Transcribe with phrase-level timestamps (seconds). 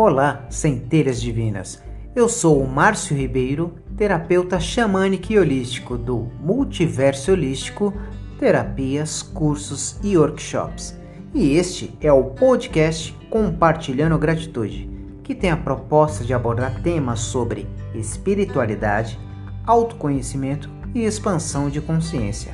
[0.00, 1.82] Olá, centelhas divinas.
[2.14, 7.92] Eu sou o Márcio Ribeiro, terapeuta xamânico e holístico do Multiverso Holístico,
[8.38, 10.96] terapias, cursos e workshops.
[11.34, 14.88] E este é o podcast Compartilhando Gratitude,
[15.24, 19.18] que tem a proposta de abordar temas sobre espiritualidade,
[19.66, 22.52] autoconhecimento e expansão de consciência.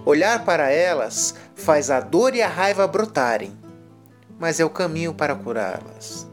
[0.06, 3.58] Olhar para elas faz a dor e a raiva brotarem,
[4.40, 6.28] mas é o caminho para curá-las.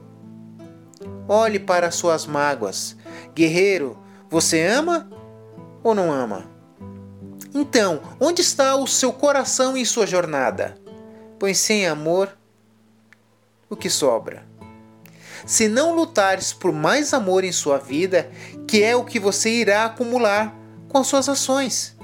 [1.28, 2.96] Olhe para suas mágoas.
[3.34, 3.96] Guerreiro,
[4.30, 5.10] você ama
[5.82, 6.48] ou não ama?
[7.52, 10.76] Então, onde está o seu coração em sua jornada?
[11.36, 12.36] Pois sem amor,
[13.68, 14.46] o que sobra?
[15.44, 18.30] Se não lutares por mais amor em sua vida,
[18.68, 20.54] que é o que você irá acumular
[20.88, 21.96] com suas ações.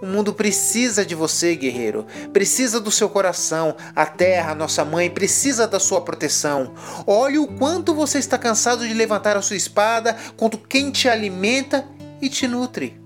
[0.00, 2.06] O mundo precisa de você, guerreiro.
[2.32, 3.74] Precisa do seu coração.
[3.94, 6.74] A terra, nossa mãe, precisa da sua proteção.
[7.06, 11.86] Olhe o quanto você está cansado de levantar a sua espada contra quem te alimenta
[12.20, 13.00] e te nutre.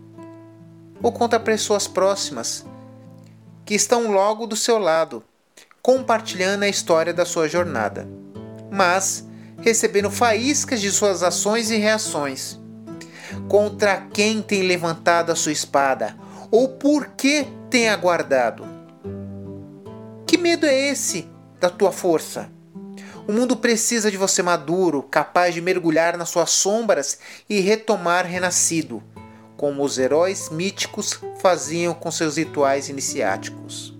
[1.01, 2.67] Ou contra pessoas próximas
[3.65, 5.23] que estão logo do seu lado,
[5.81, 8.09] compartilhando a história da sua jornada,
[8.71, 9.25] mas
[9.61, 12.59] recebendo faíscas de suas ações e reações.
[13.49, 16.17] Contra quem tem levantado a sua espada?
[16.51, 18.65] Ou por que tem aguardado?
[20.27, 21.29] Que medo é esse
[21.61, 22.51] da tua força?
[23.29, 27.19] O mundo precisa de você maduro, capaz de mergulhar nas suas sombras
[27.49, 29.03] e retomar renascido,
[29.57, 33.97] como os heróis míticos faziam com seus rituais iniciáticos.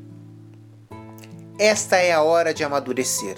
[1.59, 3.37] Esta é a hora de amadurecer.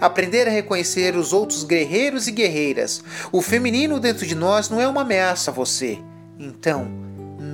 [0.00, 3.02] Aprender a reconhecer os outros guerreiros e guerreiras.
[3.32, 5.98] O feminino dentro de nós não é uma ameaça a você.
[6.38, 7.07] Então,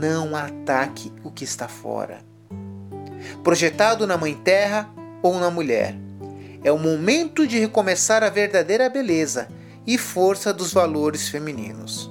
[0.04, 2.18] não ataque o que está fora.
[3.42, 4.90] Projetado na Mãe Terra
[5.22, 5.96] ou na mulher,
[6.62, 9.48] é o momento de recomeçar a verdadeira beleza
[9.86, 12.10] e força dos valores femininos.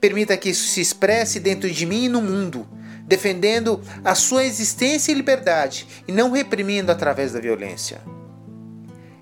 [0.00, 2.68] Permita que isso se expresse dentro de mim e no mundo,
[3.06, 8.00] defendendo a sua existência e liberdade e não reprimindo através da violência.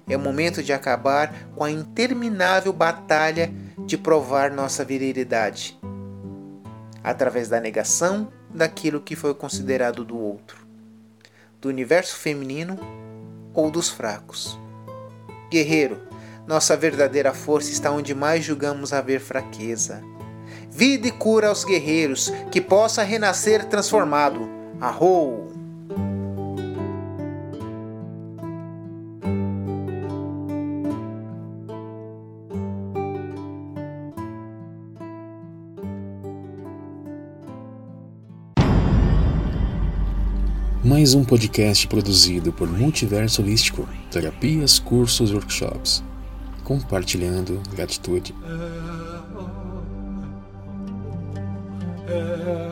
[0.07, 3.51] É o momento de acabar com a interminável batalha
[3.87, 5.79] de provar nossa virilidade
[7.03, 10.67] através da negação daquilo que foi considerado do outro,
[11.61, 12.79] do universo feminino
[13.55, 14.59] ou dos fracos.
[15.51, 16.01] Guerreiro,
[16.47, 20.03] nossa verdadeira força está onde mais julgamos haver fraqueza.
[20.71, 24.49] Vida e cura aos guerreiros, que possa renascer transformado.
[24.81, 25.58] Arrou!
[40.85, 46.05] Mais um podcast produzido por Multiverso Holístico, terapias, cursos, workshops.
[46.63, 48.33] Compartilhando gratitude.
[52.09, 52.68] É,